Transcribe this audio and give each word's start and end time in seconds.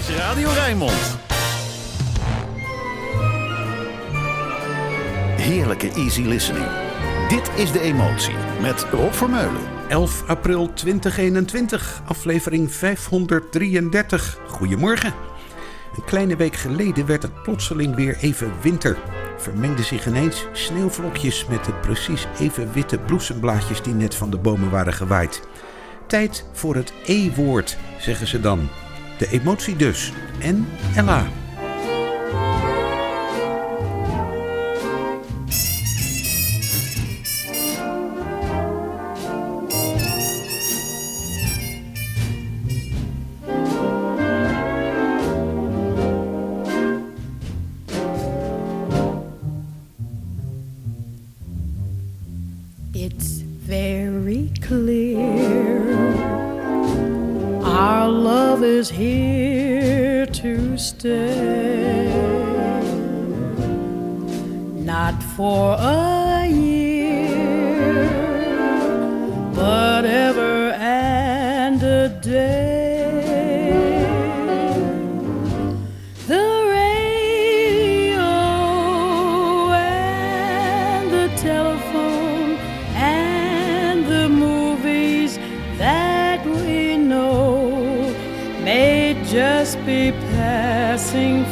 is 0.00 0.16
Radio 0.16 0.48
Rijnmond. 0.48 1.18
Heerlijke 5.36 5.90
easy 5.92 6.22
listening. 6.22 6.66
Dit 7.28 7.50
is 7.56 7.72
De 7.72 7.80
Emotie 7.80 8.34
met 8.60 8.86
Rob 8.90 9.12
Vermeulen. 9.12 9.62
11 9.88 10.28
april 10.28 10.72
2021, 10.72 12.02
aflevering 12.06 12.72
533. 12.72 14.38
Goedemorgen. 14.46 15.14
Een 15.96 16.04
kleine 16.04 16.36
week 16.36 16.56
geleden 16.56 17.06
werd 17.06 17.22
het 17.22 17.42
plotseling 17.42 17.94
weer 17.94 18.16
even 18.16 18.52
winter. 18.62 18.98
Vermengden 19.36 19.84
zich 19.84 20.06
ineens 20.06 20.46
sneeuwvlokjes 20.52 21.46
met 21.46 21.64
de 21.64 21.72
precies 21.72 22.26
even 22.38 22.72
witte 22.72 22.98
bloesemblaadjes 22.98 23.82
die 23.82 23.94
net 23.94 24.14
van 24.14 24.30
de 24.30 24.38
bomen 24.38 24.70
waren 24.70 24.94
gewaaid. 24.94 25.42
Tijd 26.06 26.44
voor 26.52 26.74
het 26.74 26.92
E-woord, 27.04 27.76
zeggen 27.98 28.26
ze 28.26 28.40
dan. 28.40 28.68
De 29.20 29.28
emotie 29.30 29.76
dus. 29.76 30.12
En 30.38 30.68
Ella. 30.96 31.39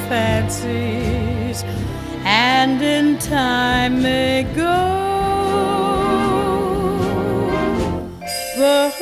Fancies 0.08 1.64
and 2.25 2.83
in 2.83 3.19
time 3.19 4.03
may 4.03 4.42
go. 4.55 5.08
But 8.59 8.97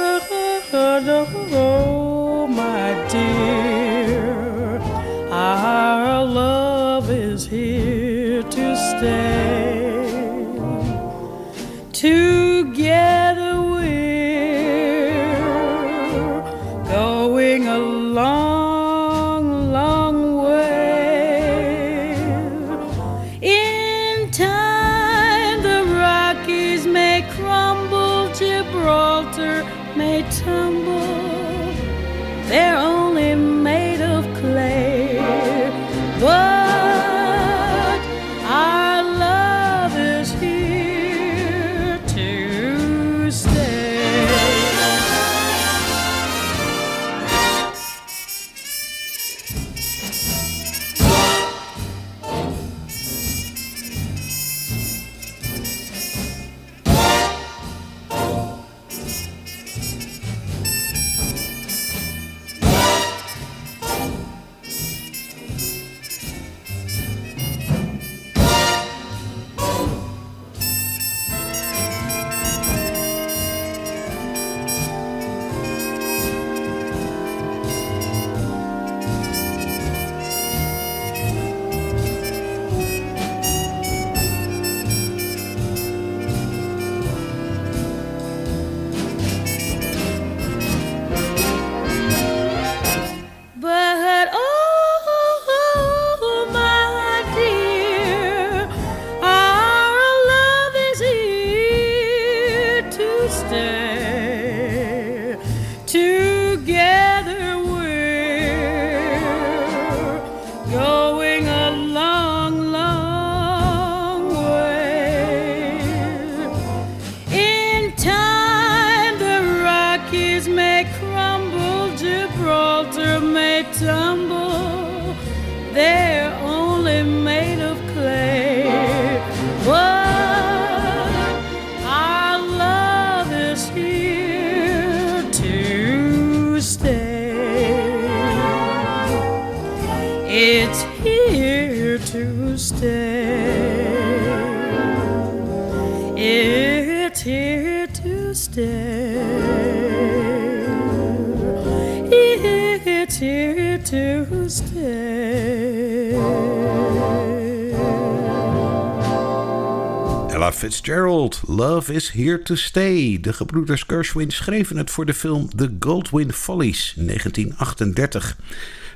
Fitzgerald, 160.66 161.42
Love 161.46 161.92
is 161.92 162.10
Here 162.10 162.42
to 162.42 162.54
Stay. 162.54 163.18
De 163.20 163.32
gebroeders 163.32 163.82
Gershwin 163.82 164.30
schreven 164.30 164.76
het 164.76 164.90
voor 164.90 165.06
de 165.06 165.14
film 165.14 165.48
The 165.56 165.76
Goldwyn 165.80 166.32
Follies 166.32 166.94
1938. 166.96 168.36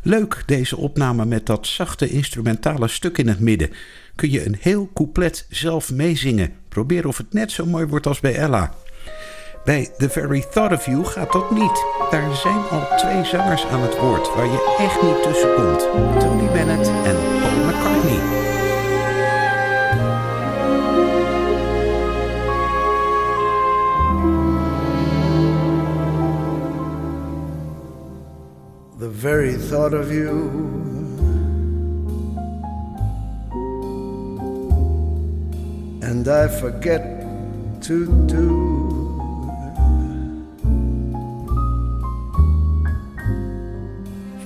Leuk 0.03 0.43
deze 0.47 0.77
opname 0.77 1.25
met 1.25 1.47
dat 1.47 1.67
zachte 1.67 2.09
instrumentale 2.09 2.89
stuk 2.89 3.19
in 3.19 3.29
het 3.29 3.41
midden. 3.41 3.71
Kun 4.15 4.31
je 4.31 4.47
een 4.47 4.57
heel 4.61 4.91
couplet 4.95 5.47
zelf 5.49 5.93
meezingen. 5.93 6.53
Probeer 6.69 7.07
of 7.07 7.17
het 7.17 7.33
net 7.33 7.53
zo 7.53 7.67
mooi 7.67 7.87
wordt 7.87 8.07
als 8.07 8.21
bij 8.21 8.35
Ella. 8.35 8.75
Bij 9.65 9.91
The 9.99 10.11
Very 10.11 10.45
Thought 10.53 10.77
of 10.77 10.87
You 10.87 11.05
gaat 11.05 11.33
dat 11.33 11.51
niet. 11.51 11.85
Daar 12.11 12.37
zijn 12.37 12.69
al 12.71 12.87
twee 12.97 13.25
zangers 13.25 13.67
aan 13.67 13.81
het 13.81 13.99
woord 13.99 14.35
waar 14.35 14.47
je 14.47 14.77
echt 14.79 15.03
niet 15.03 15.23
tussen 15.23 15.55
komt. 15.55 15.81
Tony 16.21 16.53
Bennett 16.53 16.89
en 16.89 17.17
Paul 17.41 17.65
McCartney. 17.67 18.50
Very 29.21 29.53
thought 29.53 29.93
of 29.93 30.11
you. 30.11 30.49
And 36.01 36.27
I 36.27 36.49
forget 36.49 37.03
to 37.83 38.07
do 38.27 38.47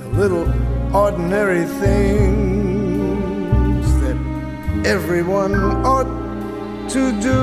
the 0.00 0.08
little 0.18 0.52
ordinary 0.92 1.66
things 1.84 3.06
that 4.02 4.18
everyone 4.84 5.54
ought 5.86 6.10
to 6.88 7.12
do. 7.22 7.40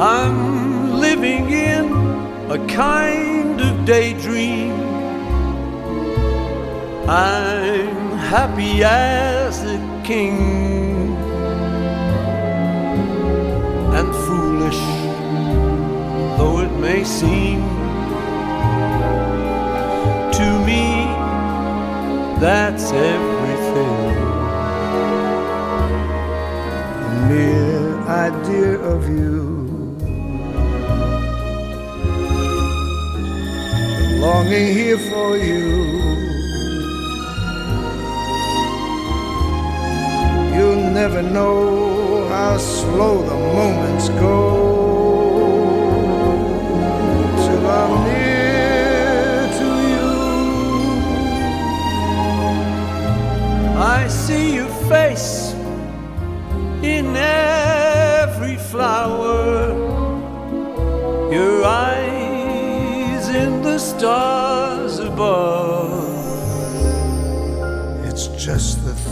I'm 0.00 0.98
living 0.98 1.50
in 1.50 1.99
a 2.50 2.58
kind 2.66 3.60
of 3.60 3.84
daydream. 3.84 4.72
I'm 7.08 8.18
happy 8.18 8.82
as 8.82 9.62
a 9.62 9.78
king 10.04 10.36
and 13.98 14.08
foolish 14.26 14.82
though 16.38 16.58
it 16.66 16.72
may 16.80 17.04
seem 17.04 17.60
to 20.38 20.46
me 20.66 20.84
that's 22.40 22.90
everything 22.90 24.14
The 27.02 27.26
mere 27.28 27.98
idea 28.08 28.80
of 28.80 29.08
you. 29.08 29.59
Longing 34.20 34.74
here 34.74 34.98
for 34.98 35.38
you. 35.38 35.60
You'll 40.54 40.90
never 41.00 41.22
know 41.22 42.28
how 42.28 42.58
slow 42.58 43.22
the 43.22 43.34
moments 43.34 44.08
go 44.10 44.69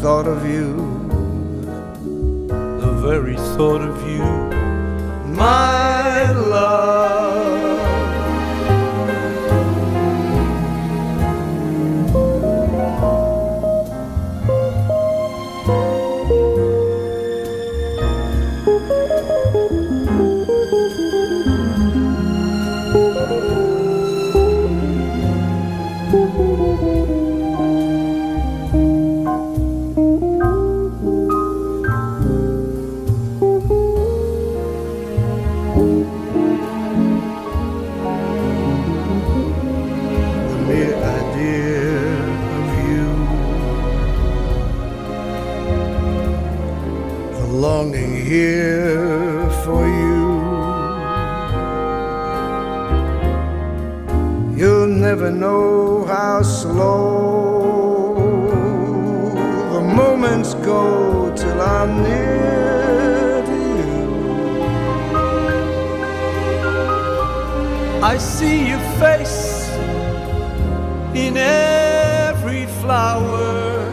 thought 0.00 0.28
of 0.28 0.46
you, 0.46 0.76
the 2.46 2.92
very 3.02 3.34
thought 3.56 3.82
of 3.82 4.08
you, 4.08 4.47
I 68.08 68.16
see 68.16 68.70
your 68.70 68.84
face 68.98 69.68
in 71.14 71.36
every 71.36 72.64
flower, 72.80 73.84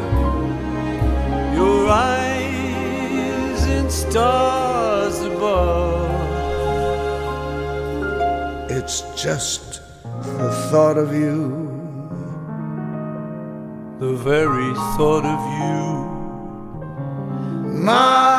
your 1.54 1.90
eyes 1.90 3.66
in 3.66 3.90
stars 3.90 5.20
above. 5.20 6.12
It's 8.72 9.02
just 9.22 9.82
the 10.40 10.52
thought 10.72 10.98
of 10.98 11.14
you. 11.14 11.64
the 14.00 14.14
very 14.14 14.74
thought 14.96 15.26
of 15.36 15.42
you. 15.60 15.76
my 17.90 18.35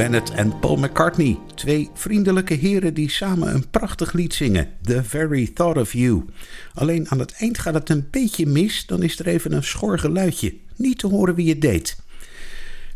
Bennett 0.00 0.30
en 0.30 0.58
Paul 0.58 0.76
McCartney. 0.76 1.38
Twee 1.54 1.90
vriendelijke 1.94 2.54
heren 2.54 2.94
die 2.94 3.10
samen 3.10 3.54
een 3.54 3.70
prachtig 3.70 4.12
lied 4.12 4.34
zingen. 4.34 4.68
The 4.82 5.04
Very 5.04 5.50
Thought 5.54 5.80
of 5.80 5.92
You. 5.92 6.24
Alleen 6.74 7.10
aan 7.10 7.18
het 7.18 7.32
eind 7.32 7.58
gaat 7.58 7.74
het 7.74 7.88
een 7.88 8.08
beetje 8.10 8.46
mis. 8.46 8.86
Dan 8.86 9.02
is 9.02 9.18
er 9.18 9.26
even 9.26 9.52
een 9.52 9.62
schor 9.62 9.98
geluidje. 9.98 10.54
Niet 10.76 10.98
te 10.98 11.06
horen 11.06 11.34
wie 11.34 11.48
het 11.48 11.60
deed. 11.60 11.96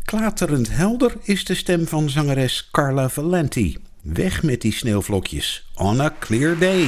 Klaterend 0.03 0.75
helder 0.75 1.13
is 1.23 1.45
de 1.45 1.55
stem 1.55 1.87
van 1.87 2.09
zangeres 2.09 2.69
Carla 2.71 3.09
Valenti. 3.09 3.77
Weg 4.01 4.43
met 4.43 4.61
die 4.61 4.73
sneeuwvlokjes. 4.73 5.69
On 5.75 6.01
a 6.01 6.13
clear 6.19 6.57
day. 6.57 6.87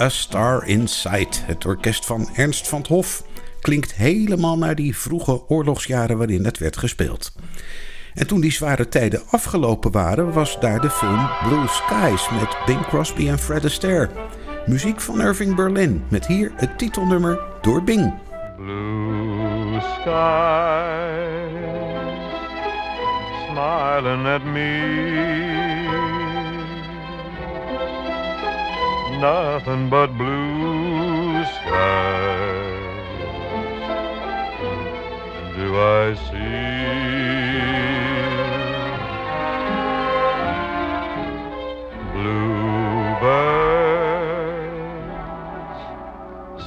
A 0.00 0.08
Star 0.08 0.66
in 0.66 0.88
Sight. 0.88 1.42
Het 1.46 1.64
orkest 1.64 2.06
van 2.06 2.28
Ernst 2.34 2.68
van 2.68 2.82
't 2.82 2.86
Hof 2.86 3.24
klinkt 3.60 3.94
helemaal 3.94 4.58
naar 4.58 4.74
die 4.74 4.96
vroege 4.96 5.48
oorlogsjaren 5.48 6.18
waarin 6.18 6.44
het 6.44 6.58
werd 6.58 6.76
gespeeld. 6.76 7.32
En 8.14 8.26
toen 8.26 8.40
die 8.40 8.52
zware 8.52 8.88
tijden 8.88 9.22
afgelopen 9.30 9.90
waren, 9.90 10.32
was 10.32 10.60
daar 10.60 10.80
de 10.80 10.90
film 10.90 11.28
Blue 11.48 11.66
Skies 11.68 12.28
met 12.30 12.56
Bing 12.66 12.86
Crosby 12.86 13.28
en 13.28 13.38
Fred 13.38 13.64
Astaire. 13.64 14.10
Muziek 14.66 15.00
van 15.00 15.20
Irving 15.20 15.54
Berlin 15.54 16.04
met 16.08 16.26
hier 16.26 16.52
het 16.56 16.78
titelnummer 16.78 17.40
door 17.60 17.82
Bing. 17.82 18.14
Blue 18.56 19.80
skies 19.80 21.54
smiling 23.54 24.26
at 24.26 24.44
me. 24.44 25.53
Nothing 29.24 29.88
but 29.88 30.08
blue 30.18 31.44
skies. 31.44 32.84
Do 35.56 35.66
I 35.80 36.14
see? 36.26 36.74
Bluebirds 42.12 43.14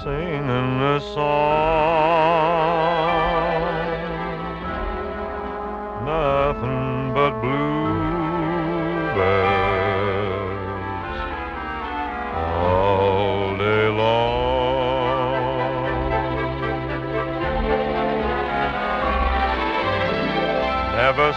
singing 0.02 0.82
a 0.82 1.00
song. 1.14 1.77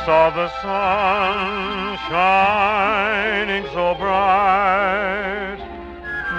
Saw 0.04 0.30
the 0.30 0.48
sun 0.62 1.98
shining 2.08 3.64
so 3.72 3.94
bright. 3.94 5.58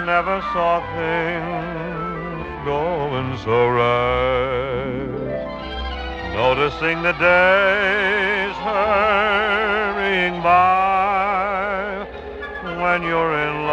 Never 0.06 0.41
saw 0.53 0.82
things 0.96 2.46
going 2.65 3.38
so 3.46 3.70
right. 3.70 5.12
Noticing 6.34 7.03
the 7.03 7.13
days 7.13 8.56
hurrying 8.68 10.41
by. 10.41 12.08
When 12.63 13.03
you're 13.03 13.34
in 13.48 13.68
love, 13.68 13.71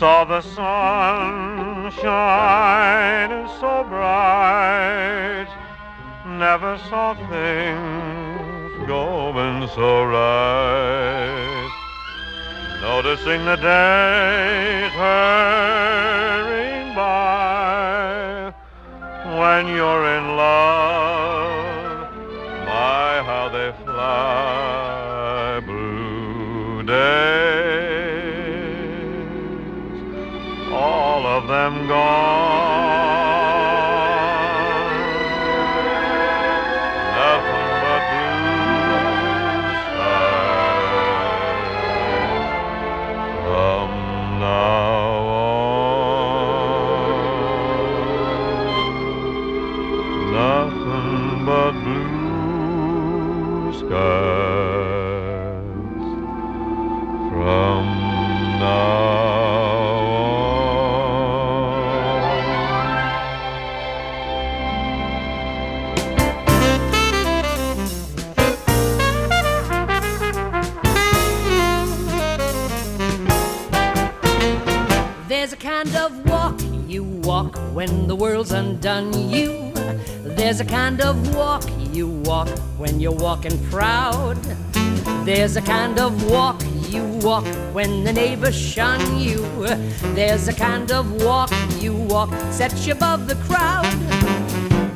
saw 0.00 0.24
the 0.24 0.40
sun 0.40 1.90
shine 1.90 3.46
so 3.60 3.84
bright. 3.84 5.46
Never 6.24 6.78
saw 6.88 7.12
things 7.28 8.86
going 8.88 9.68
so 9.68 10.04
right 10.04 11.70
noticing 12.80 13.44
the 13.44 13.56
hurrying 14.94 16.49
of 31.40 31.48
them 31.48 31.86
gone. 31.88 32.89
When 77.80 78.06
the 78.06 78.14
world's 78.14 78.52
undone 78.52 79.10
you. 79.30 79.72
There's 80.22 80.60
a 80.60 80.66
kind 80.66 81.00
of 81.00 81.34
walk 81.34 81.64
you 81.94 82.08
walk 82.28 82.50
when 82.76 83.00
you're 83.00 83.20
walking 83.28 83.56
proud. 83.70 84.36
There's 85.24 85.56
a 85.56 85.62
kind 85.62 85.98
of 85.98 86.30
walk 86.30 86.62
you 86.90 87.02
walk 87.22 87.46
when 87.72 88.04
the 88.04 88.12
neighbors 88.12 88.54
shun 88.54 89.00
you. 89.18 89.38
There's 90.18 90.46
a 90.46 90.52
kind 90.52 90.92
of 90.92 91.22
walk 91.24 91.50
you 91.78 91.94
walk 91.94 92.30
sets 92.52 92.86
you 92.86 92.92
above 92.92 93.26
the 93.26 93.36
crowd. 93.48 93.98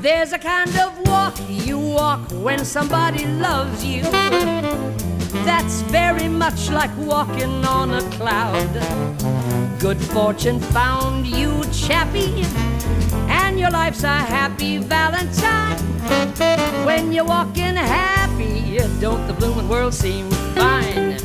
There's 0.03 0.35
a 0.35 0.39
kind 0.39 0.77
of 0.77 0.91
walk 1.09 1.37
you 1.49 1.79
walk 1.79 2.21
when 2.33 2.67
somebody 2.67 3.25
loves 3.25 3.83
you. 3.83 4.03
That's 5.49 5.81
very 5.89 6.29
much 6.29 6.69
like 6.69 6.95
walking 6.99 7.65
on 7.65 7.95
a 7.95 8.03
cloud. 8.11 9.14
Good 9.85 10.01
fortune 10.01 10.61
found 10.61 11.27
you, 11.27 11.63
chappie, 11.71 12.43
and 13.29 13.61
your 13.61 13.71
life's 13.71 14.03
a 14.03 14.17
happy 14.17 14.79
Valentine. 14.79 15.77
When 16.87 17.13
you're 17.13 17.27
walking 17.27 17.77
happy, 17.77 18.79
don't 18.99 19.27
the 19.27 19.35
blooming 19.35 19.69
world 19.69 19.93
seem 19.93 20.31
fine? 20.55 21.19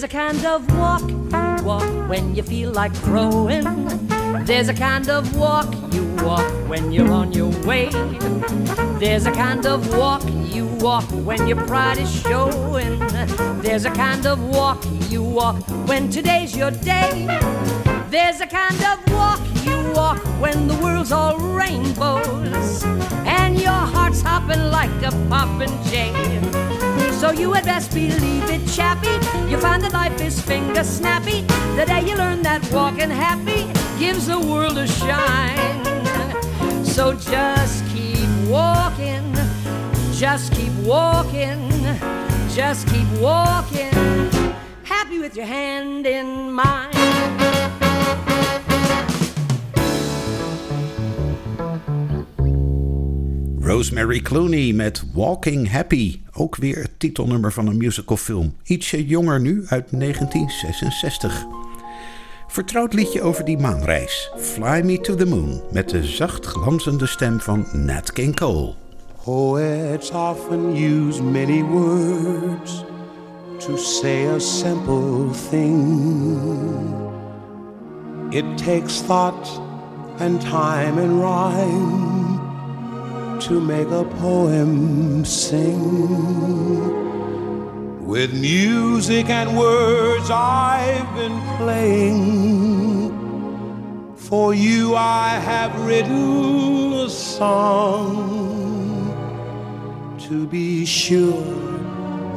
There's 0.00 0.14
a 0.14 0.16
kind 0.16 0.46
of 0.46 0.78
walk 0.78 1.02
you 1.10 1.62
walk 1.62 2.08
when 2.08 2.34
you 2.34 2.42
feel 2.42 2.70
like 2.70 2.94
crowing. 3.02 3.64
There's 4.46 4.70
a 4.70 4.72
kind 4.72 5.10
of 5.10 5.36
walk 5.36 5.74
you 5.92 6.06
walk 6.24 6.50
when 6.70 6.90
you're 6.90 7.12
on 7.12 7.34
your 7.34 7.50
way. 7.66 7.90
There's 8.98 9.26
a 9.26 9.30
kind 9.30 9.66
of 9.66 9.94
walk 9.94 10.22
you 10.54 10.68
walk 10.80 11.04
when 11.26 11.46
your 11.46 11.58
pride 11.66 11.98
is 11.98 12.10
showing. 12.22 12.98
There's 13.60 13.84
a 13.84 13.90
kind 13.90 14.26
of 14.26 14.42
walk 14.42 14.82
you 15.10 15.22
walk 15.22 15.56
when 15.86 16.08
today's 16.08 16.56
your 16.56 16.70
day. 16.70 17.26
There's 18.08 18.40
a 18.40 18.46
kind 18.46 18.82
of 18.82 19.12
walk 19.12 19.40
you 19.66 19.69
walk 19.94 20.18
when 20.40 20.68
the 20.68 20.74
world's 20.76 21.12
all 21.12 21.38
rainbows 21.38 22.84
and 23.26 23.60
your 23.60 23.70
heart's 23.70 24.22
hopping 24.22 24.70
like 24.70 24.90
a 25.02 25.10
poppin' 25.28 25.70
jay. 25.84 26.12
So 27.12 27.30
you 27.30 27.52
had 27.52 27.64
best 27.64 27.92
believe 27.92 28.48
it, 28.50 28.66
chappie. 28.68 29.18
You 29.50 29.58
find 29.58 29.82
that 29.82 29.92
life 29.92 30.20
is 30.20 30.40
finger 30.40 30.84
snappy. 30.84 31.42
The 31.76 31.84
day 31.86 32.02
you 32.08 32.16
learn 32.16 32.42
that 32.42 32.62
walking 32.72 33.10
happy 33.10 33.70
gives 33.98 34.26
the 34.26 34.38
world 34.38 34.78
a 34.78 34.86
shine. 34.86 35.84
So 36.84 37.14
just 37.14 37.86
keep 37.88 38.28
walking, 38.48 39.34
just 40.12 40.52
keep 40.52 40.72
walking, 40.84 41.70
just 42.54 42.86
keep 42.88 43.08
walking. 43.18 43.92
Happy 44.84 45.18
with 45.18 45.36
your 45.36 45.46
hand 45.46 46.06
in 46.06 46.52
mine. 46.52 47.19
Rosemary 53.70 54.20
Clooney 54.20 54.72
met 54.72 55.04
Walking 55.14 55.70
Happy. 55.70 56.20
Ook 56.32 56.56
weer 56.56 56.76
het 56.76 56.90
titelnummer 56.98 57.52
van 57.52 57.66
een 57.66 57.76
musicalfilm. 57.76 58.54
Ietsje 58.64 59.06
jonger 59.06 59.40
nu 59.40 59.64
uit 59.66 59.90
1966. 59.90 61.44
Vertrouwd 62.48 62.92
liedje 62.92 63.22
over 63.22 63.44
die 63.44 63.58
maanreis. 63.58 64.30
Fly 64.36 64.80
Me 64.84 65.00
to 65.00 65.14
the 65.14 65.26
Moon. 65.26 65.62
Met 65.72 65.88
de 65.88 66.04
zacht 66.04 66.46
glanzende 66.46 67.06
stem 67.06 67.40
van 67.40 67.66
Nat 67.72 68.12
King 68.12 68.36
Cole. 68.36 68.74
Poets 69.24 70.10
often 70.10 70.76
use 70.76 71.22
many 71.22 71.62
words 71.62 72.84
to 73.58 73.76
say 73.76 74.26
a 74.26 74.38
simple 74.38 75.30
thing. 75.50 76.38
It 78.30 78.58
takes 78.64 79.00
thought 79.00 79.60
and 80.18 80.40
time 80.40 81.00
and 81.00 81.20
rhyme 81.20 82.39
to 83.40 83.60
make 83.60 83.88
a 83.88 84.04
poem 84.04 85.24
sing. 85.24 85.80
With 88.06 88.34
music 88.34 89.30
and 89.30 89.56
words 89.56 90.30
I've 90.30 91.14
been 91.14 91.40
playing. 91.56 93.10
For 94.16 94.52
you 94.52 94.94
I 94.94 95.30
have 95.30 95.74
written 95.86 96.92
a 96.92 97.08
song 97.08 98.18
to 100.18 100.46
be 100.46 100.84
sure 100.84 101.42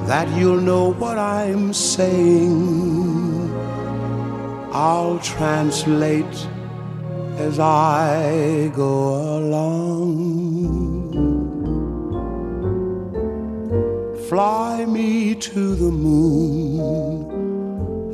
that 0.08 0.30
you'll 0.38 0.62
know 0.62 0.94
what 0.94 1.18
I'm 1.18 1.74
saying. 1.74 3.52
I'll 4.72 5.20
translate 5.20 6.48
as 7.38 7.60
I 7.60 8.72
go 8.76 9.38
along. 9.40 10.93
Fly 14.34 14.86
me 14.86 15.36
to 15.36 15.76
the 15.76 15.92
moon 15.92 17.30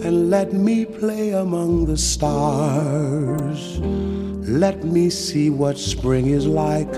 and 0.03 0.29
let 0.29 0.51
me 0.51 0.83
play 0.83 1.29
among 1.29 1.85
the 1.85 1.95
stars. 1.95 3.79
Let 4.49 4.83
me 4.83 5.09
see 5.09 5.49
what 5.49 5.77
spring 5.77 6.27
is 6.27 6.45
like 6.45 6.93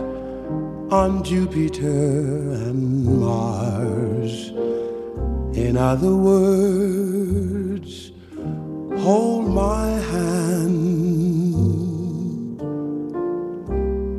on 0.92 1.24
Jupiter 1.24 2.10
and 2.66 3.06
Mars. 3.20 4.50
In 5.56 5.78
other 5.78 6.16
words, 6.16 8.12
hold 9.04 9.52
my 9.52 9.88
hand. 10.16 10.82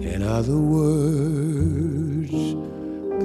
In 0.04 0.22
other 0.22 0.58
words, 0.58 1.51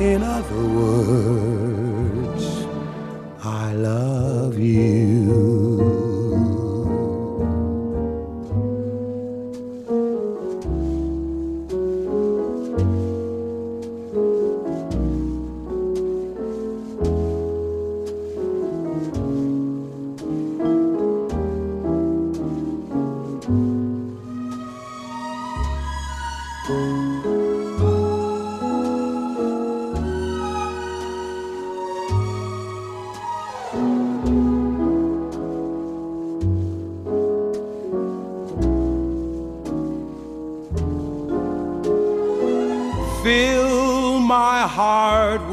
In 0.00 0.22
other 0.22 0.64
words, 0.78 2.44
I 3.42 3.72
love 3.72 4.56
you. 4.56 5.88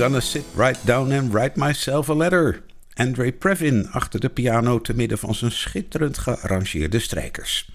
Gonna 0.00 0.20
sit 0.20 0.44
right 0.56 0.86
down 0.86 1.12
and 1.12 1.32
write 1.32 1.58
myself 1.58 2.08
a 2.08 2.14
letter. 2.14 2.62
Andre 2.94 3.32
Previn 3.32 3.88
achter 3.92 4.20
de 4.20 4.28
piano 4.28 4.80
te 4.80 4.94
midden 4.94 5.18
van 5.18 5.34
zijn 5.34 5.52
schitterend 5.52 6.18
gearrangeerde 6.18 6.98
strijkers. 6.98 7.70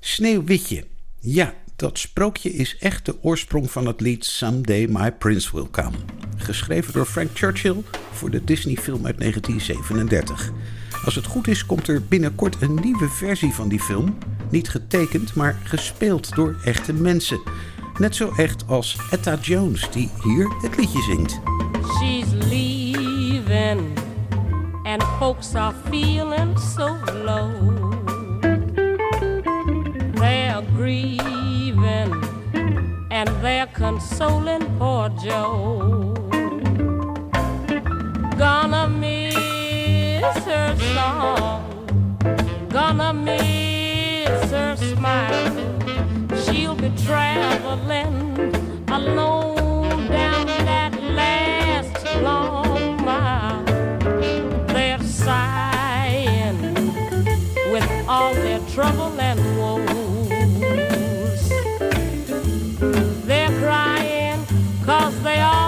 Sneeuwwitje. 0.00 0.84
Ja, 1.18 1.54
dat 1.76 1.98
sprookje 1.98 2.52
is 2.52 2.76
echt 2.78 3.06
de 3.06 3.22
oorsprong 3.22 3.70
van 3.70 3.86
het 3.86 4.00
lied 4.00 4.24
Someday 4.24 4.86
My 4.88 5.12
Prince 5.12 5.50
Will 5.52 5.66
Come. 5.70 5.96
Geschreven 6.36 6.92
door 6.92 7.06
Frank 7.06 7.30
Churchill 7.34 7.82
voor 8.12 8.30
de 8.30 8.44
Disney-film 8.44 9.06
uit 9.06 9.18
1937. 9.18 10.50
Als 11.04 11.14
het 11.14 11.26
goed 11.26 11.48
is, 11.48 11.66
komt 11.66 11.88
er 11.88 12.02
binnenkort 12.04 12.62
een 12.62 12.74
nieuwe 12.74 13.08
versie 13.08 13.52
van 13.52 13.68
die 13.68 13.80
film. 13.80 14.18
Niet 14.50 14.68
getekend, 14.68 15.34
maar 15.34 15.58
gespeeld 15.64 16.34
door 16.34 16.60
echte 16.64 16.92
mensen. 16.92 17.40
Net 18.00 18.16
zo 18.16 18.30
echt 18.36 18.64
als 18.66 18.98
Etta 19.10 19.34
Jones, 19.40 19.90
die 19.90 20.10
hier 20.22 20.52
het 20.60 20.76
liedje 20.76 21.02
zingt. 21.02 21.40
She's 21.98 22.32
leaving, 22.32 23.98
and 24.84 25.02
folks 25.18 25.54
are 25.54 25.74
feeling 25.90 26.58
so 26.58 26.96
low. 27.24 27.50
They're 30.14 30.62
grieving, 30.76 32.24
and 33.10 33.30
they're 33.40 33.68
consoling 33.72 34.76
poor 34.78 35.10
Joe. 35.22 36.14
Gonna 38.38 38.86
miss 38.86 40.44
her 40.46 40.74
song, 40.94 41.62
gonna 42.72 43.12
miss 43.12 44.50
her 44.50 44.76
smile. 44.76 45.69
She'll 46.50 46.74
be 46.74 46.90
traveling 47.06 48.52
alone 48.90 50.08
down 50.08 50.46
that 50.46 50.92
last 51.14 52.04
long 52.22 53.04
mile. 53.04 53.62
They're 54.66 55.00
sighing 55.00 56.60
with 57.70 57.88
all 58.08 58.34
their 58.34 58.58
trouble 58.74 59.20
and 59.20 59.38
woes. 59.58 61.48
They're 63.26 63.56
crying 63.60 64.44
cause 64.84 65.22
they 65.22 65.40
all 65.40 65.59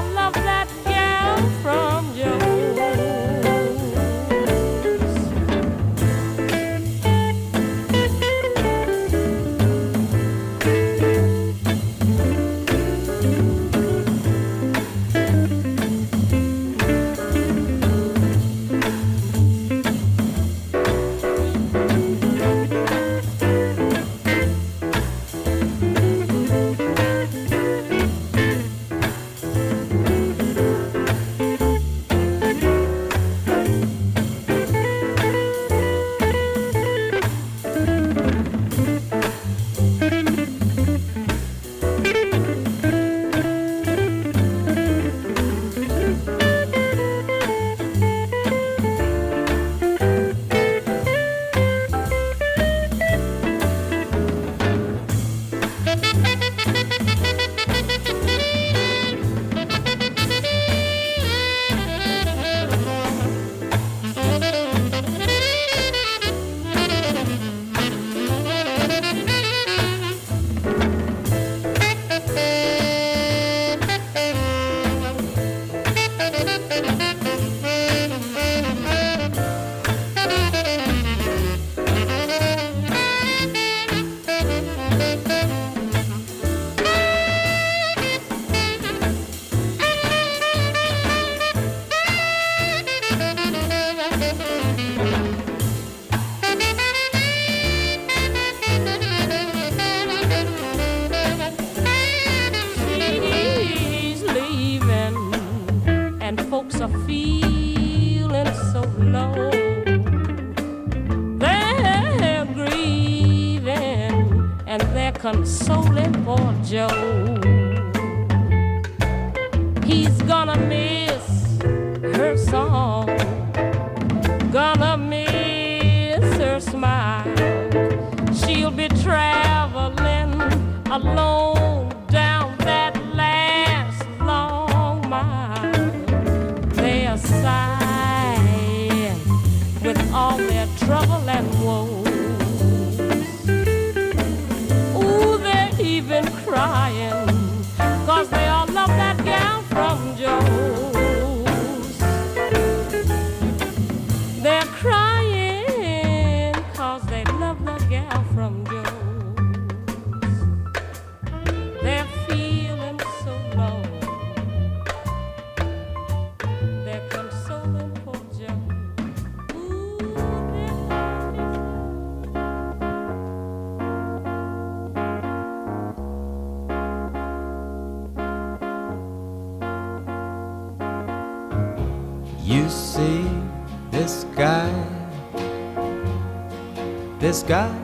this 187.44 187.81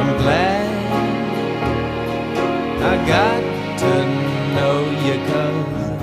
I'm 0.00 0.16
glad 0.16 0.68
I 2.90 2.94
got 3.06 3.42
to 3.80 3.92
know 4.56 4.76
you 5.04 5.16
cause 5.30 6.00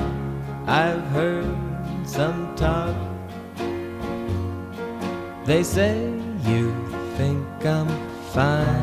I've 0.68 1.04
heard 1.18 1.58
some 2.06 2.56
talk. 2.56 2.96
They 5.48 5.64
say 5.64 5.98
you 6.46 6.72
think 7.18 7.44
I'm 7.66 7.90
fine. 8.34 8.77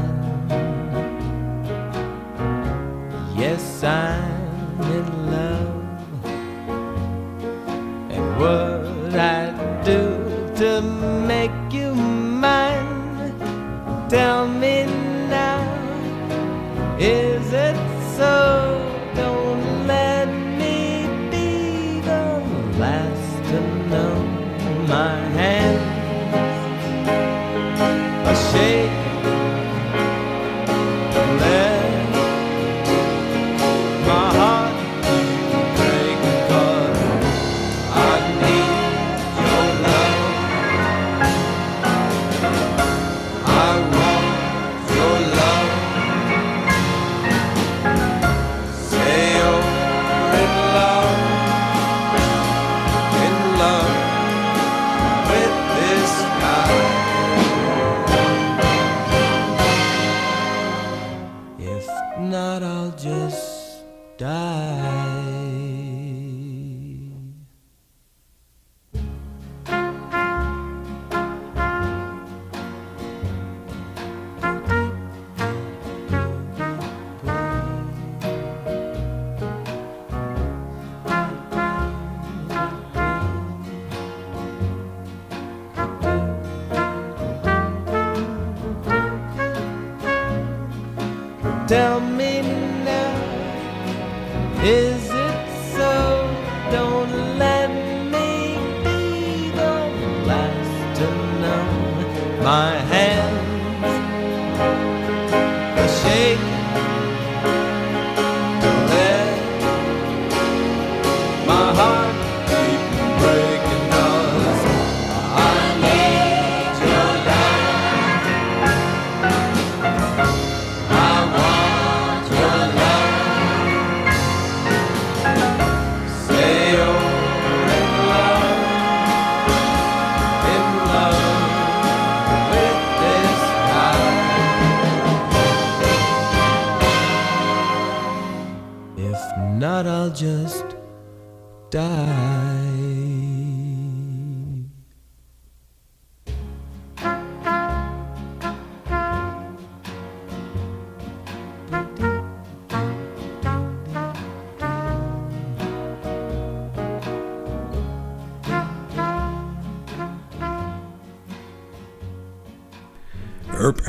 Tell 91.74 91.98
me 91.98 92.13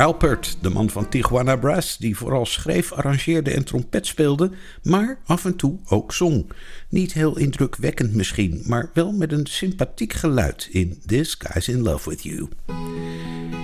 Alpert, 0.05 0.57
de 0.61 0.69
man 0.69 0.89
van 0.89 1.09
Tijuana 1.09 1.55
Brass, 1.55 1.97
die 1.97 2.17
vooral 2.17 2.45
schreef, 2.45 2.91
arrangeerde 2.91 3.51
en 3.51 3.63
trompet 3.63 4.07
speelde, 4.07 4.51
maar 4.83 5.19
af 5.25 5.45
en 5.45 5.55
toe 5.55 5.79
ook 5.87 6.13
zong. 6.13 6.51
Niet 6.89 7.13
heel 7.13 7.37
indrukwekkend 7.37 8.13
misschien, 8.13 8.63
maar 8.65 8.89
wel 8.93 9.11
met 9.11 9.31
een 9.31 9.45
sympathiek 9.45 10.13
geluid 10.13 10.67
in 10.71 11.01
This 11.05 11.35
Guy's 11.39 11.67
in 11.67 11.81
Love 11.81 12.09
with 12.09 12.23
You. 12.23 12.49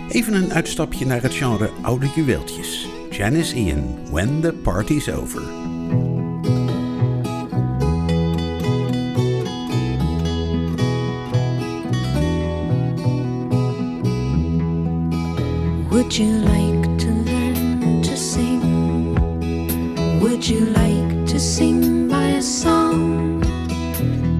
Even 0.09 0.33
een 0.33 0.53
uitstapje 0.53 1.05
naar 1.05 1.21
het 1.21 1.33
genre 1.33 1.69
oude 1.81 2.07
juweeltjes. 2.15 2.87
Janice 3.09 3.55
Ian, 3.55 4.11
When 4.11 4.41
the 4.41 4.53
Party's 4.53 5.09
Over. 5.09 5.70
Would 16.11 16.19
you 16.19 16.39
like 16.39 16.97
to 16.99 17.07
learn 17.07 18.01
to 18.01 18.17
sing? 18.17 19.15
Would 20.19 20.45
you 20.45 20.65
like 20.65 21.25
to 21.27 21.39
sing 21.39 22.09
my 22.09 22.41
song? 22.41 23.39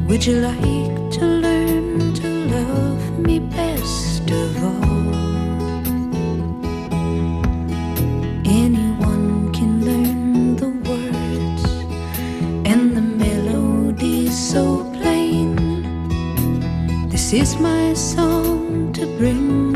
Would 0.06 0.26
you 0.26 0.42
like 0.42 1.12
to 1.12 1.26
learn 1.26 2.14
to 2.16 2.28
love 2.52 3.20
me 3.20 3.40
best 3.40 4.30
of 4.30 4.62
all? 4.62 5.16
Anyone 8.46 9.54
can 9.54 9.86
learn 9.86 10.58
the 10.58 10.72
words 10.90 11.64
and 12.70 12.98
the 12.98 13.02
melody 13.02 14.28
so 14.28 14.84
plain. 15.00 15.56
This 17.08 17.32
is 17.32 17.56
my 17.62 17.94
song 17.94 18.92
to 18.92 19.06
bring 19.18 19.71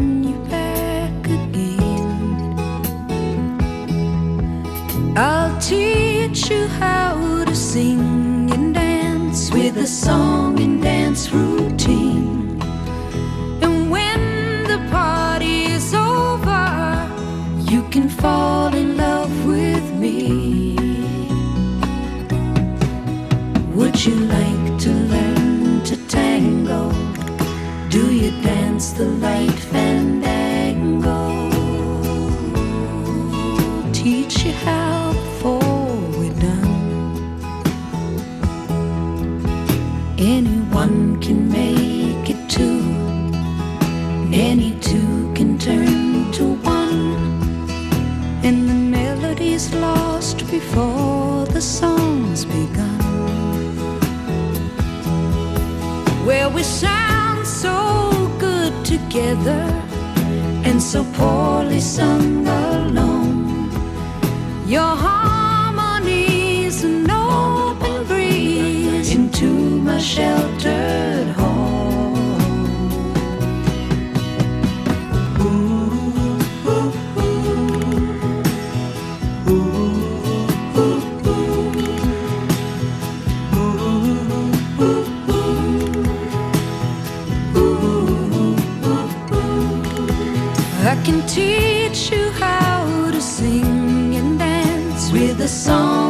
teach 6.35 6.49
you 6.49 6.67
how 6.67 7.45
to 7.45 7.55
sing 7.55 8.51
and 8.51 8.73
dance 8.73 9.51
with 9.51 9.77
a 9.77 9.87
song 9.87 10.59
and 10.59 10.83
dance 10.83 11.31
routine. 11.31 12.61
And 13.61 13.89
when 13.89 14.65
the 14.65 14.85
party 14.91 15.63
is 15.67 15.93
over, 15.93 17.09
you 17.71 17.83
can 17.83 18.09
fall 18.09 18.75
in 18.75 18.97
love 18.97 19.33
with 19.45 19.93
me. 19.93 20.75
Would 23.73 24.05
you 24.05 24.15
like 24.15 24.79
to 24.79 24.91
learn 25.13 25.83
to 25.85 25.95
tango? 26.07 26.91
Do 27.89 28.13
you 28.13 28.31
dance 28.41 28.91
the 28.91 29.05
light 29.05 29.59
fandango? 29.71 31.21
Teach 33.93 34.43
you 34.43 34.51
how 34.51 35.04
Anyone 40.17 41.19
can 41.19 41.49
make 41.49 42.29
it 42.29 42.49
two, 42.49 42.79
any 44.31 44.79
two 44.79 45.33
can 45.35 45.59
turn 45.59 46.31
to 46.31 46.53
one, 46.63 47.17
and 48.41 48.69
the 48.69 48.73
melody's 48.73 49.73
lost 49.73 50.49
before 50.49 51.45
the 51.47 51.59
song's 51.59 52.45
begun. 52.45 53.01
Where 56.25 56.49
we 56.49 56.63
sound 56.63 57.45
so 57.45 58.31
good 58.39 58.85
together 58.85 59.63
and 60.63 60.81
so 60.81 61.03
poorly 61.15 61.81
sung 61.81 62.47
alone. 62.47 63.69
Your 64.65 64.95
harmonies 64.95 65.34
A 69.95 69.97
sheltered 69.97 71.27
home. 71.37 72.15
I 90.83 91.01
can 91.05 91.25
teach 91.25 92.11
you 92.11 92.31
how 92.31 93.11
to 93.11 93.21
sing 93.21 94.15
and 94.17 94.37
dance 94.37 95.09
with 95.13 95.39
a 95.39 95.47
song. 95.47 96.04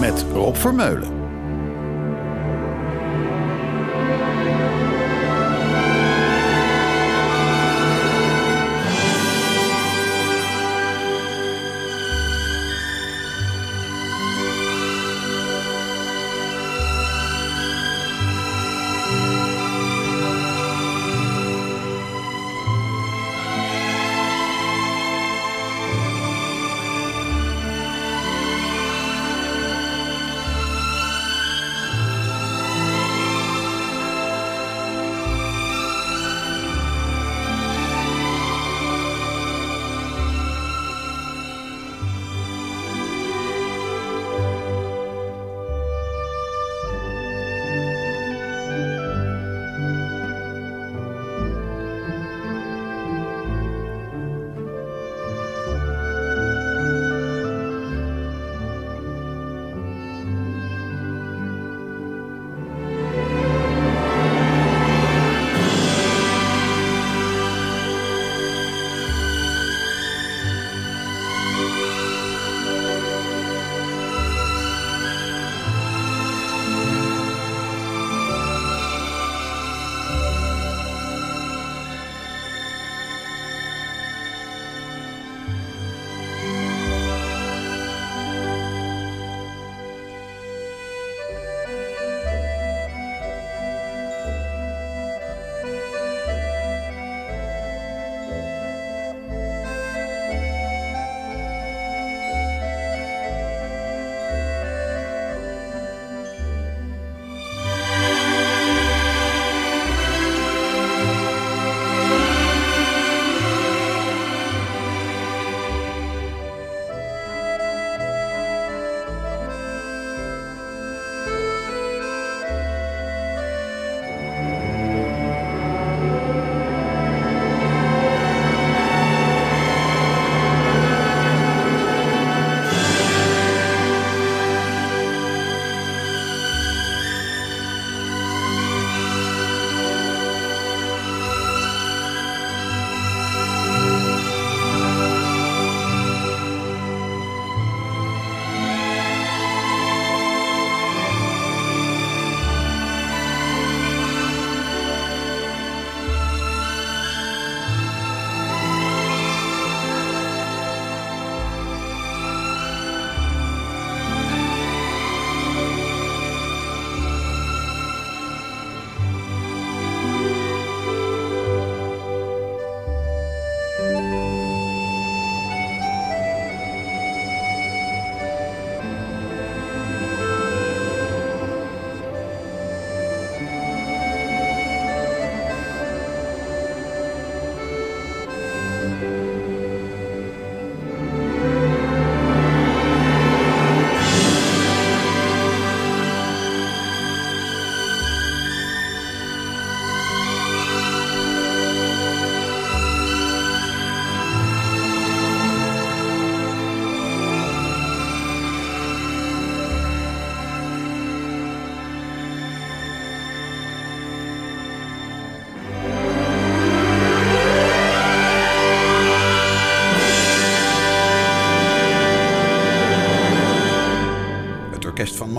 Met 0.00 0.24
Rob 0.32 0.56
Vermeulen. 0.56 1.19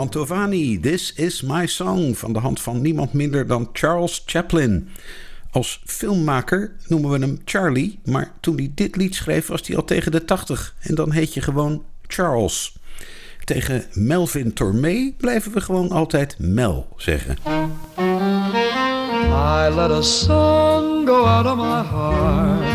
Mantovani, 0.01 0.79
This 0.79 1.13
Is 1.13 1.41
My 1.41 1.67
Song, 1.67 2.13
van 2.13 2.33
de 2.33 2.39
hand 2.39 2.61
van 2.61 2.81
niemand 2.81 3.13
minder 3.13 3.47
dan 3.47 3.69
Charles 3.73 4.23
Chaplin. 4.25 4.89
Als 5.51 5.81
filmmaker 5.85 6.75
noemen 6.87 7.11
we 7.11 7.19
hem 7.19 7.41
Charlie, 7.45 7.99
maar 8.05 8.31
toen 8.39 8.55
hij 8.55 8.71
dit 8.75 8.95
lied 8.95 9.15
schreef 9.15 9.47
was 9.47 9.67
hij 9.67 9.75
al 9.75 9.83
tegen 9.83 10.11
de 10.11 10.25
80 10.25 10.75
en 10.79 10.95
dan 10.95 11.11
heet 11.11 11.33
je 11.33 11.41
gewoon 11.41 11.83
Charles. 12.07 12.75
Tegen 13.43 13.83
Melvin 13.93 14.53
Tormé 14.53 15.13
blijven 15.17 15.51
we 15.51 15.61
gewoon 15.61 15.89
altijd 15.89 16.35
Mel 16.39 16.87
zeggen. 16.97 17.37
I 19.29 19.69
let 19.75 19.91
a 19.91 20.01
song 20.01 21.07
go 21.07 21.25
out 21.25 21.45
of 21.45 21.55
my 21.55 21.83
heart. 21.89 22.65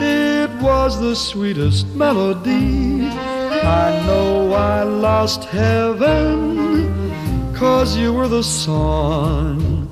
It 0.00 0.60
was 0.60 0.98
the 0.98 1.14
sweetest 1.14 1.86
melody. 1.94 3.37
I 3.64 4.02
know 4.06 4.52
I 4.52 4.82
lost 4.82 5.44
heaven, 5.44 6.92
cause 7.54 7.96
you 7.96 8.12
were 8.12 8.28
the 8.28 8.42
song. 8.42 9.88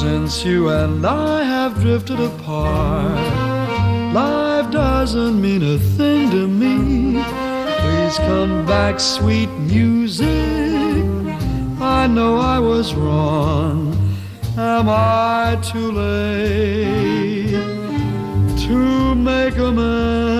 Since 0.00 0.44
you 0.44 0.68
and 0.70 1.06
I 1.06 1.44
have 1.44 1.80
drifted 1.80 2.20
apart, 2.20 3.18
life 4.12 4.70
doesn't 4.70 5.40
mean 5.40 5.62
a 5.62 5.78
thing 5.78 6.30
to 6.30 6.48
me. 6.48 7.22
Please 7.80 8.18
come 8.18 8.66
back, 8.66 8.98
sweet 8.98 9.50
music. 9.58 10.28
I 11.80 12.06
know 12.06 12.36
I 12.36 12.58
was 12.58 12.94
wrong. 12.94 13.96
Am 14.56 14.88
I 14.88 15.58
too 15.62 15.92
late 15.92 17.52
to 18.66 19.14
make 19.14 19.56
amends? 19.56 20.31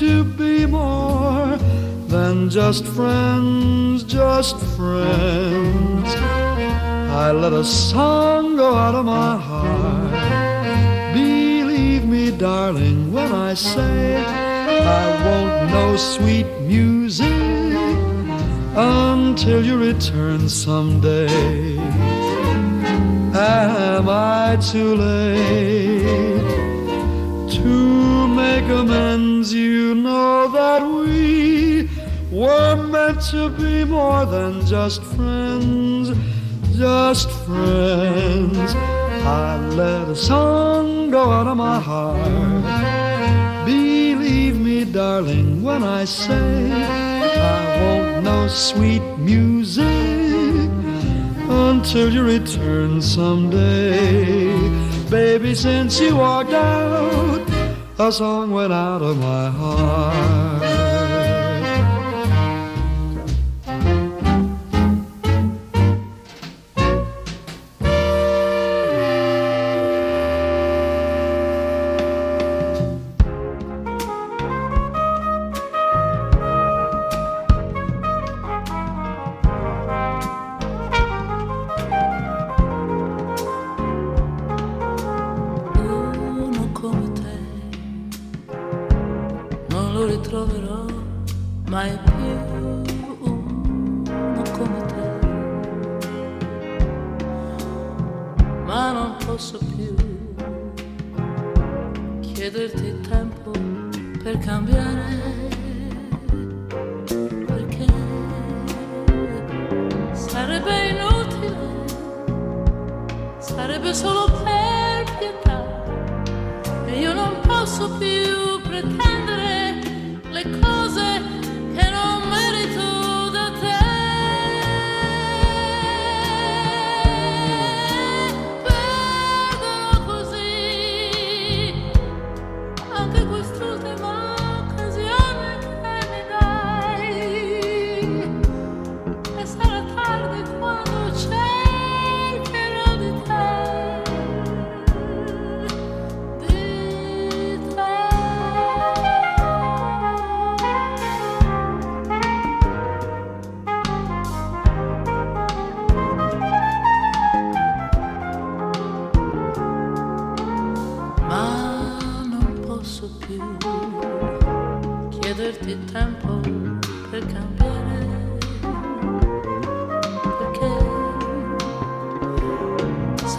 To 0.00 0.24
be 0.24 0.64
more 0.64 1.58
than 2.08 2.48
just 2.48 2.86
friends, 2.86 4.02
just 4.02 4.56
friends. 4.74 6.08
I 7.24 7.32
let 7.32 7.52
a 7.52 7.62
song 7.62 8.56
go 8.56 8.74
out 8.74 8.94
of 8.94 9.04
my 9.04 9.36
heart. 9.36 11.12
Believe 11.12 12.06
me, 12.06 12.30
darling, 12.30 13.12
when 13.12 13.30
I 13.30 13.52
say 13.52 14.16
I 14.96 15.04
won't 15.26 15.70
know 15.70 15.96
sweet 15.98 16.48
music 16.62 17.76
until 18.74 19.62
you 19.62 19.76
return 19.76 20.48
someday. 20.48 21.76
Am 23.34 24.08
I 24.08 24.56
too 24.72 24.94
late 24.94 26.40
to 27.56 28.28
make 28.28 28.64
amends? 28.64 29.39
You 29.52 29.96
know 29.96 30.48
that 30.52 30.80
we 30.80 31.88
were 32.30 32.76
meant 32.76 33.20
to 33.32 33.48
be 33.48 33.84
more 33.84 34.24
than 34.24 34.64
just 34.64 35.02
friends, 35.02 36.10
just 36.78 37.28
friends. 37.46 38.74
I 38.76 39.56
let 39.74 40.08
a 40.08 40.14
song 40.14 41.10
go 41.10 41.30
out 41.32 41.48
of 41.48 41.56
my 41.56 41.80
heart. 41.80 43.64
Believe 43.66 44.60
me, 44.60 44.84
darling, 44.84 45.64
when 45.64 45.82
I 45.82 46.04
say 46.04 46.70
I 46.70 47.82
won't 47.82 48.22
know 48.22 48.46
sweet 48.46 49.02
music 49.18 50.70
until 51.48 52.12
you 52.12 52.22
return 52.22 53.02
someday. 53.02 54.46
Baby, 55.10 55.56
since 55.56 55.98
you 55.98 56.14
walked 56.14 56.52
out, 56.52 57.39
a 58.00 58.10
song 58.10 58.50
went 58.50 58.72
out 58.72 59.02
of 59.02 59.18
my 59.18 59.50
heart. 59.50 60.79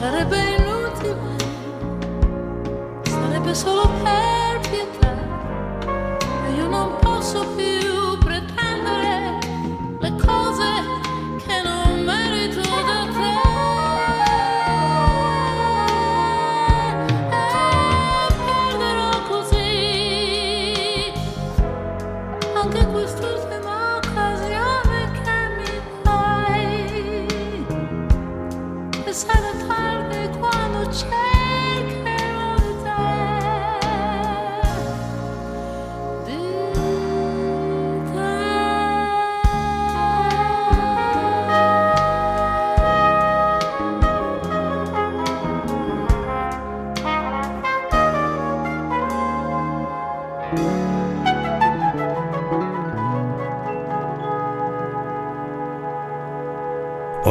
Sarebbe 0.01 0.37
inutile, 0.57 1.37
sarebbe 3.03 3.53
solo 3.53 3.87
per 4.01 4.20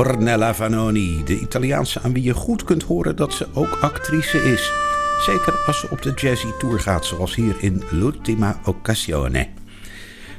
Ornella 0.00 0.54
Vanoni, 0.54 1.24
de 1.24 1.38
Italiaanse 1.38 2.00
aan 2.00 2.12
wie 2.12 2.22
je 2.22 2.34
goed 2.34 2.64
kunt 2.64 2.82
horen 2.82 3.16
dat 3.16 3.32
ze 3.32 3.46
ook 3.54 3.78
actrice 3.80 4.38
is. 4.52 4.72
Zeker 5.20 5.54
als 5.66 5.80
ze 5.80 5.90
op 5.90 6.02
de 6.02 6.12
jazzy 6.14 6.46
tour 6.58 6.80
gaat, 6.80 7.04
zoals 7.04 7.34
hier 7.34 7.56
in 7.58 7.82
L'ultima 7.90 8.60
occasione. 8.64 9.48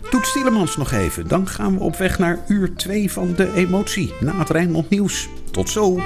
Toet 0.10 0.26
Stielemans 0.26 0.78
nog 0.78 0.92
even, 0.92 1.28
dan 1.28 1.48
gaan 1.48 1.74
we 1.78 1.84
op 1.84 1.96
weg 1.96 2.20
naar 2.20 2.40
uur 2.48 2.76
2 2.76 3.12
van 3.12 3.34
de 3.36 3.54
emotie 3.54 4.14
na 4.20 4.38
het 4.38 4.50
Rijnmond 4.50 4.90
Nieuws. 4.90 5.30
Tot 5.52 5.70
zo! 5.70 6.00